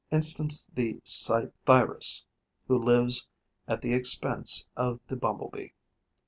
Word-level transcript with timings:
Instance 0.11 0.65
the 0.73 0.99
Psithyrus, 1.05 2.25
who 2.67 2.83
lives 2.83 3.27
at 3.67 3.83
the 3.83 3.93
expense 3.93 4.67
of 4.75 4.99
the 5.09 5.15
Bumble 5.15 5.51
bee. 5.53 5.73